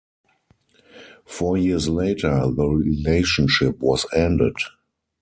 Four 1.25 1.59
years 1.59 1.87
later, 1.87 2.31
the 2.51 2.65
relationship 2.65 3.79
was 3.81 4.07
ended. 4.15 4.55